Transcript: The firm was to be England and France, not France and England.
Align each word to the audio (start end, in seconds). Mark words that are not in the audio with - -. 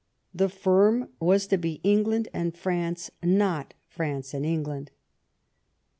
The 0.33 0.49
firm 0.49 1.09
was 1.19 1.45
to 1.45 1.57
be 1.59 1.79
England 1.83 2.27
and 2.33 2.57
France, 2.57 3.11
not 3.21 3.75
France 3.87 4.33
and 4.33 4.43
England. 4.43 4.89